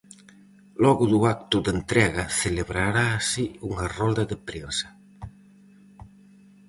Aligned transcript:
Logo 0.83 1.03
do 1.11 1.19
acto 1.35 1.57
de 1.65 1.71
entrega 1.77 2.23
celebrarase 2.41 3.43
unha 3.69 3.85
rolda 3.97 4.23
de 4.31 4.37
prensa. 4.47 4.89